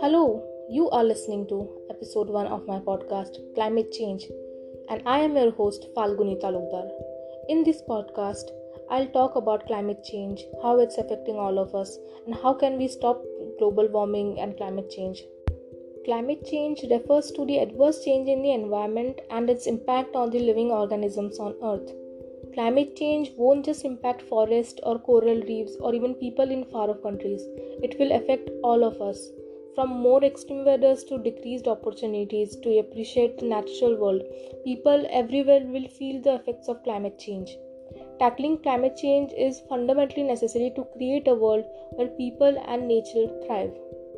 Hello, 0.00 0.44
you 0.68 0.88
are 0.90 1.02
listening 1.02 1.48
to 1.48 1.68
episode 1.90 2.28
1 2.28 2.46
of 2.46 2.68
my 2.68 2.78
podcast 2.78 3.54
Climate 3.56 3.90
Change, 3.90 4.28
and 4.88 5.02
I 5.06 5.18
am 5.18 5.36
your 5.36 5.50
host 5.50 5.88
Falguni 5.96 6.40
Talukdar. 6.40 6.88
In 7.48 7.64
this 7.64 7.82
podcast, 7.82 8.52
I'll 8.90 9.08
talk 9.08 9.34
about 9.34 9.66
climate 9.66 10.04
change, 10.04 10.44
how 10.62 10.78
it's 10.78 10.98
affecting 10.98 11.34
all 11.34 11.58
of 11.58 11.74
us, 11.74 11.98
and 12.26 12.34
how 12.36 12.54
can 12.54 12.78
we 12.78 12.86
stop 12.86 13.20
global 13.58 13.88
warming 13.88 14.38
and 14.38 14.56
climate 14.56 14.88
change. 14.88 15.24
Climate 16.04 16.46
change 16.46 16.84
refers 16.88 17.32
to 17.32 17.44
the 17.44 17.58
adverse 17.58 18.04
change 18.04 18.28
in 18.28 18.42
the 18.42 18.52
environment 18.52 19.20
and 19.30 19.50
its 19.50 19.66
impact 19.66 20.14
on 20.14 20.30
the 20.30 20.38
living 20.38 20.70
organisms 20.70 21.40
on 21.40 21.56
Earth. 21.64 21.92
Climate 22.54 22.96
change 22.96 23.32
won't 23.36 23.64
just 23.64 23.84
impact 23.84 24.22
forests 24.22 24.80
or 24.82 24.98
coral 24.98 25.40
reefs 25.42 25.76
or 25.80 25.94
even 25.94 26.14
people 26.14 26.50
in 26.50 26.64
far 26.64 26.90
off 26.90 27.02
countries. 27.02 27.46
It 27.82 27.96
will 27.98 28.10
affect 28.12 28.50
all 28.64 28.82
of 28.82 29.00
us. 29.00 29.30
From 29.76 29.90
more 29.90 30.24
extreme 30.24 30.64
weather 30.64 30.96
to 30.96 31.18
decreased 31.18 31.68
opportunities 31.68 32.56
to 32.56 32.78
appreciate 32.78 33.38
the 33.38 33.46
natural 33.46 33.96
world, 33.96 34.22
people 34.64 35.06
everywhere 35.10 35.64
will 35.64 35.86
feel 35.86 36.20
the 36.20 36.34
effects 36.34 36.68
of 36.68 36.82
climate 36.82 37.18
change. 37.18 37.56
Tackling 38.18 38.58
climate 38.58 38.96
change 38.96 39.32
is 39.32 39.60
fundamentally 39.68 40.24
necessary 40.24 40.72
to 40.74 40.84
create 40.96 41.28
a 41.28 41.34
world 41.34 41.64
where 41.92 42.08
people 42.08 42.60
and 42.66 42.88
nature 42.88 43.28
thrive. 43.46 43.72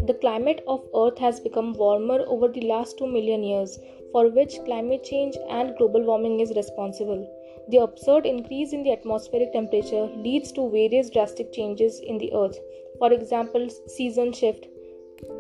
The 0.06 0.14
climate 0.14 0.64
of 0.66 0.88
Earth 0.96 1.18
has 1.18 1.38
become 1.38 1.74
warmer 1.74 2.24
over 2.26 2.48
the 2.48 2.62
last 2.62 2.98
2 2.98 3.06
million 3.06 3.44
years, 3.44 3.78
for 4.10 4.30
which 4.30 4.58
climate 4.64 5.04
change 5.04 5.36
and 5.48 5.76
global 5.76 6.02
warming 6.02 6.40
is 6.40 6.56
responsible. 6.56 7.28
The 7.68 7.78
absurd 7.78 8.26
increase 8.26 8.72
in 8.72 8.82
the 8.82 8.92
atmospheric 8.92 9.52
temperature 9.52 10.08
leads 10.16 10.52
to 10.52 10.68
various 10.70 11.10
drastic 11.10 11.52
changes 11.52 12.00
in 12.00 12.18
the 12.18 12.32
Earth. 12.34 12.58
For 12.98 13.12
example, 13.12 13.68
season 13.86 14.32
shift, 14.32 14.66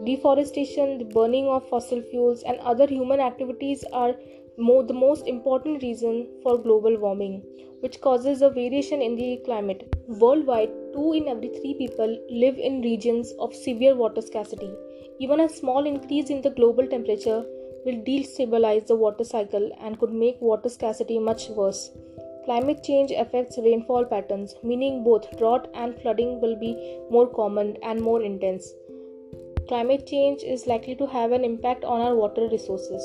deforestation, 0.04 0.98
the 0.98 1.04
burning 1.04 1.48
of 1.48 1.68
fossil 1.68 2.00
fuels, 2.00 2.42
and 2.44 2.58
other 2.60 2.86
human 2.86 3.20
activities 3.20 3.84
are 3.92 4.14
more, 4.56 4.84
the 4.84 4.94
most 4.94 5.26
important 5.26 5.82
reason 5.82 6.28
for 6.42 6.58
global 6.58 6.96
warming, 6.96 7.42
which 7.80 8.00
causes 8.00 8.42
a 8.42 8.50
variation 8.50 9.02
in 9.02 9.16
the 9.16 9.40
climate. 9.44 9.92
Worldwide, 10.06 10.70
2 10.94 11.12
in 11.14 11.28
every 11.28 11.48
3 11.48 11.74
people 11.74 12.18
live 12.30 12.56
in 12.56 12.82
regions 12.82 13.32
of 13.40 13.54
severe 13.54 13.96
water 13.96 14.20
scarcity. 14.20 14.72
Even 15.18 15.40
a 15.40 15.48
small 15.48 15.86
increase 15.86 16.30
in 16.30 16.40
the 16.42 16.50
global 16.50 16.86
temperature 16.86 17.44
will 17.84 18.00
destabilize 18.04 18.86
the 18.86 18.94
water 18.94 19.24
cycle 19.24 19.70
and 19.80 19.98
could 19.98 20.12
make 20.12 20.40
water 20.40 20.68
scarcity 20.68 21.18
much 21.18 21.48
worse. 21.48 21.90
Climate 22.44 22.82
change 22.82 23.12
affects 23.12 23.56
rainfall 23.58 24.04
patterns, 24.04 24.56
meaning 24.64 25.04
both 25.04 25.38
drought 25.38 25.68
and 25.74 25.94
flooding 26.02 26.40
will 26.40 26.56
be 26.56 26.98
more 27.08 27.28
common 27.28 27.76
and 27.84 28.00
more 28.00 28.20
intense. 28.20 28.74
Climate 29.68 30.06
change 30.08 30.42
is 30.42 30.66
likely 30.66 30.96
to 30.96 31.06
have 31.06 31.30
an 31.30 31.44
impact 31.44 31.84
on 31.84 32.00
our 32.00 32.16
water 32.16 32.48
resources. 32.48 33.00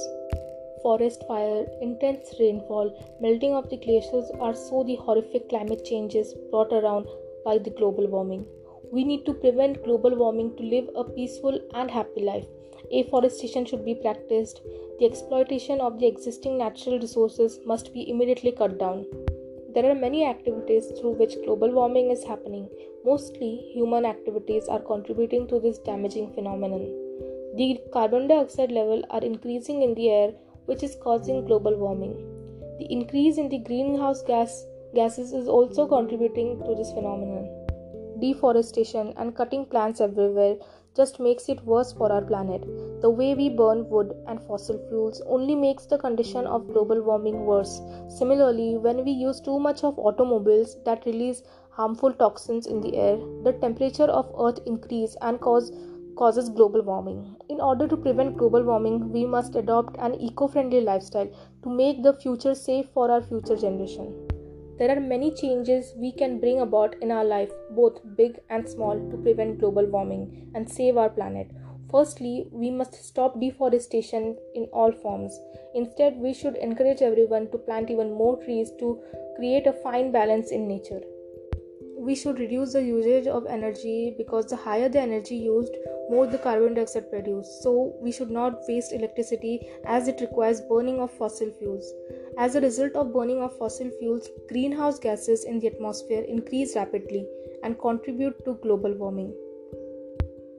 Forest 0.81 1.23
fire, 1.27 1.67
intense 1.81 2.33
rainfall, 2.39 2.91
melting 3.21 3.53
of 3.53 3.69
the 3.69 3.77
glaciers 3.77 4.31
are 4.39 4.55
so 4.55 4.83
the 4.83 4.95
horrific 4.95 5.49
climate 5.49 5.85
changes 5.85 6.33
brought 6.49 6.73
around 6.73 7.05
by 7.45 7.59
the 7.59 7.69
global 7.69 8.08
warming. 8.08 8.45
We 8.91 9.03
need 9.03 9.25
to 9.25 9.33
prevent 9.33 9.83
global 9.83 10.16
warming 10.16 10.55
to 10.57 10.63
live 10.63 10.89
a 10.95 11.03
peaceful 11.03 11.59
and 11.73 11.91
happy 11.91 12.21
life. 12.21 12.45
Afforestation 12.93 13.66
should 13.66 13.83
be 13.83 13.95
practiced. 13.95 14.61
The 14.99 15.05
exploitation 15.05 15.81
of 15.81 15.99
the 15.99 16.07
existing 16.07 16.57
natural 16.57 16.99
resources 16.99 17.59
must 17.65 17.93
be 17.93 18.09
immediately 18.09 18.53
cut 18.53 18.80
down. 18.80 19.05
There 19.73 19.91
are 19.91 19.95
many 19.95 20.25
activities 20.25 20.88
through 20.99 21.11
which 21.11 21.35
global 21.43 21.71
warming 21.71 22.11
is 22.11 22.23
happening. 22.23 22.69
Mostly, 23.05 23.69
human 23.73 24.05
activities 24.05 24.67
are 24.67 24.80
contributing 24.80 25.47
to 25.49 25.59
this 25.59 25.80
damaging 25.80 26.33
phenomenon. 26.33 26.85
The 27.58 27.80
carbon 27.91 28.27
dioxide 28.27 28.71
level 28.71 29.03
are 29.09 29.21
increasing 29.21 29.81
in 29.81 29.95
the 29.95 30.09
air, 30.09 30.31
which 30.65 30.81
is 30.81 30.97
causing 31.03 31.45
global 31.45 31.76
warming. 31.76 32.15
The 32.80 32.92
increase 32.92 33.37
in 33.37 33.49
the 33.49 33.59
greenhouse 33.59 34.21
gas 34.23 34.65
gases 34.95 35.33
is 35.33 35.47
also 35.47 35.87
contributing 35.87 36.61
to 36.65 36.76
this 36.76 36.92
phenomenon. 36.93 37.57
Deforestation 38.20 39.14
and 39.17 39.36
cutting 39.36 39.66
plants 39.66 40.02
everywhere 40.02 40.58
just 40.95 41.20
makes 41.20 41.50
it 41.50 41.64
worse 41.64 41.94
for 41.94 42.11
our 42.11 42.22
planet. 42.22 42.61
The 43.02 43.10
way 43.10 43.36
we 43.36 43.50
burn 43.50 43.88
wood 43.89 44.14
and 44.28 44.42
fossil 44.42 44.80
fuels 44.89 45.22
only 45.28 45.54
makes 45.54 45.86
the 45.86 46.00
condition 46.00 46.48
of 46.48 46.67
global 46.67 47.04
warming 47.04 47.45
worse. 47.45 47.80
Similarly, 48.10 48.77
when 48.77 49.06
we 49.06 49.11
use 49.11 49.39
too 49.39 49.60
much 49.60 49.83
of 49.83 50.00
automobiles 50.00 50.77
that 50.86 51.06
release 51.06 51.44
harmful 51.70 52.11
toxins 52.14 52.66
in 52.66 52.82
the 52.82 52.98
air, 52.98 53.17
the 53.44 53.54
temperature 53.61 54.06
of 54.06 54.33
earth 54.39 54.60
increase 54.66 55.16
and 55.22 55.39
cause 55.39 55.72
causes 56.16 56.50
global 56.50 56.82
warming. 56.82 57.36
In 57.50 57.61
order 57.61 57.88
to 57.88 57.95
prevent 57.95 58.38
global 58.38 58.64
warming, 58.64 59.11
we 59.11 59.23
must 59.26 59.56
adopt 59.56 59.98
an 60.00 60.16
eco-friendly 60.16 60.82
lifestyle 60.82 61.30
to 61.61 61.70
make 61.70 62.02
the 62.02 62.14
future 62.14 62.56
safe 62.56 62.88
for 62.92 63.11
our 63.11 63.22
future 63.22 63.56
generation. 63.56 64.27
There 64.77 64.95
are 64.95 64.99
many 64.99 65.32
changes 65.33 65.93
we 65.98 66.11
can 66.11 66.39
bring 66.39 66.60
about 66.60 66.95
in 67.02 67.11
our 67.11 67.26
life, 67.26 67.49
both 67.71 67.99
big 68.15 68.39
and 68.49 68.70
small, 68.70 68.99
to 69.10 69.17
prevent 69.17 69.60
global 69.60 69.88
warming 69.88 70.52
and 70.54 70.70
save 70.70 70.98
our 70.98 71.10
planet. 71.10 71.49
Firstly, 71.89 72.48
we 72.52 72.70
must 72.70 72.93
stop 72.93 73.39
deforestation 73.39 74.38
in 74.54 74.65
all 74.65 74.92
forms. 74.92 75.39
Instead, 75.73 76.17
we 76.17 76.32
should 76.32 76.58
encourage 76.58 77.02
everyone 77.02 77.49
to 77.52 77.58
plant 77.58 77.89
even 77.89 78.14
more 78.14 78.38
trees 78.43 78.71
to 78.77 79.02
create 79.36 79.65
a 79.65 79.73
fine 79.73 80.11
balance 80.11 80.52
in 80.52 80.67
nature. 80.67 81.02
We 81.98 82.14
should 82.14 82.38
reduce 82.39 82.73
the 82.73 82.83
usage 82.83 83.26
of 83.26 83.48
energy 83.48 84.14
because 84.15 84.45
the 84.45 84.55
higher 84.55 84.89
the 84.89 85.02
energy 85.02 85.38
used, 85.38 85.76
more 86.11 86.27
the 86.27 86.38
carbon 86.38 86.76
dioxide 86.76 87.09
produced. 87.09 87.64
So, 87.64 87.95
we 87.99 88.11
should 88.11 88.30
not 88.30 88.61
waste 88.67 88.94
electricity 88.94 89.67
as 89.86 90.08
it 90.08 90.21
requires 90.21 90.61
burning 90.61 90.99
of 90.99 91.11
fossil 91.11 91.49
fuels. 91.58 91.92
As 92.39 92.53
a 92.53 92.61
result 92.61 92.93
of 92.93 93.14
burning 93.14 93.42
of 93.42 93.58
fossil 93.58 93.89
fuels, 93.89 94.30
greenhouse 94.48 94.99
gases 94.99 95.43
in 95.43 95.59
the 95.59 95.70
atmosphere 95.70 96.23
increase 96.27 96.75
rapidly 96.75 97.25
and 97.64 97.80
contribute 97.80 98.45
to 98.45 98.53
global 98.61 98.93
warming. 98.93 99.33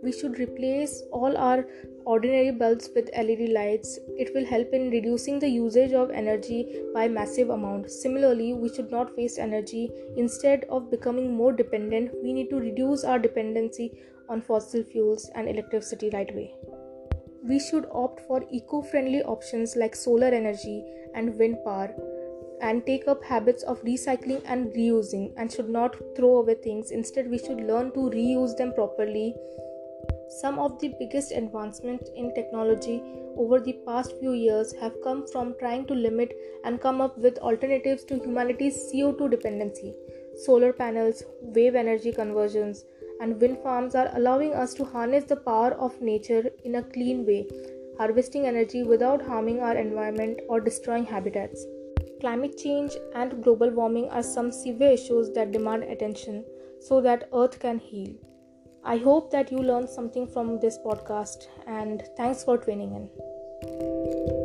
We 0.03 0.11
should 0.11 0.41
replace 0.41 1.05
all 1.13 1.37
our 1.37 1.69
ordinary 2.05 2.51
bulbs 2.51 2.91
with 2.97 3.11
LED 3.17 3.51
lights. 3.51 3.97
It 4.17 4.35
will 4.35 4.45
help 4.45 4.73
in 4.73 4.91
reducing 4.91 5.39
the 5.39 5.49
usage 5.49 5.93
of 5.93 6.11
energy 6.11 6.83
by 6.93 7.07
massive 7.07 7.51
amount. 7.51 7.93
Similarly, 7.93 8.55
we 8.55 8.75
should 8.75 8.91
not 8.91 9.17
waste 9.17 9.39
energy. 9.39 9.89
Instead 10.17 10.65
of 10.69 10.91
becoming 10.91 11.33
more 11.33 11.53
dependent, 11.53 12.11
we 12.25 12.33
need 12.33 12.51
to 12.51 12.59
reduce 12.59 13.05
our 13.05 13.21
dependency 13.21 13.93
on 14.29 14.43
fossil 14.43 14.83
fuels 14.83 15.31
and 15.37 15.49
electricity 15.49 16.11
right 16.13 16.31
away 16.33 16.53
we 17.43 17.59
should 17.59 17.87
opt 17.93 18.21
for 18.21 18.45
eco 18.51 18.83
friendly 18.83 19.23
options 19.23 19.77
like 19.77 19.95
solar 19.95 20.29
energy 20.29 20.85
and 21.15 21.39
wind 21.39 21.59
power 21.65 21.95
and 22.61 22.85
take 22.85 23.07
up 23.07 23.23
habits 23.23 23.63
of 23.63 23.83
recycling 23.83 24.43
and 24.45 24.73
reusing 24.73 25.33
and 25.37 25.53
should 25.53 25.69
not 25.69 25.97
throw 26.17 26.39
away 26.39 26.55
things. 26.55 26.91
Instead, 26.91 27.31
we 27.31 27.39
should 27.39 27.61
learn 27.61 27.93
to 27.93 28.11
reuse 28.11 28.57
them 28.57 28.73
properly. 28.73 29.35
Some 30.41 30.59
of 30.59 30.79
the 30.81 30.95
biggest 30.99 31.33
advancements 31.33 32.11
in 32.15 32.35
technology 32.35 33.03
over 33.37 33.61
the 33.61 33.75
past 33.87 34.19
few 34.19 34.33
years 34.33 34.75
have 34.81 35.01
come 35.03 35.27
from 35.29 35.55
trying 35.59 35.87
to 35.87 35.95
limit 35.95 36.37
and 36.65 36.81
come 36.81 37.01
up 37.01 37.17
with 37.17 37.39
alternatives 37.39 38.05
to 38.05 38.19
humanity's 38.19 38.77
CO2 38.93 39.31
dependency. 39.31 39.95
Solar 40.45 40.73
panels, 40.73 41.23
wave 41.41 41.75
energy 41.77 42.13
conversions, 42.13 42.85
and 43.21 43.41
wind 43.41 43.59
farms 43.63 43.95
are 43.95 44.11
allowing 44.15 44.55
us 44.55 44.75
to 44.75 44.85
harness 44.85 45.25
the 45.25 45.37
power 45.37 45.73
of 45.73 46.01
nature 46.01 46.51
in 46.65 46.77
a 46.77 46.83
clean 46.83 47.27
way, 47.27 47.49
harvesting 47.99 48.47
energy 48.47 48.83
without 48.83 49.23
harming 49.23 49.61
our 49.61 49.77
environment 49.77 50.41
or 50.49 50.61
destroying 50.61 51.05
habitats. 51.05 51.65
Climate 52.21 52.57
change 52.57 52.93
and 53.15 53.43
global 53.43 53.71
warming 53.71 54.09
are 54.11 54.23
some 54.23 54.51
severe 54.51 54.93
issues 54.93 55.31
that 55.33 55.53
demand 55.53 55.85
attention 55.85 56.45
so 56.81 57.01
that 57.01 57.29
Earth 57.33 57.59
can 57.59 57.79
heal. 57.79 58.15
I 58.85 58.97
hope 58.97 59.31
that 59.33 59.53
you 59.53 59.59
learned 59.59 59.89
something 59.89 60.27
from 60.27 60.61
this 60.61 60.79
podcast 60.79 61.47
and 61.67 62.03
thanks 62.17 62.45
for 62.45 62.59
tuning 62.59 62.93
in. 62.93 64.38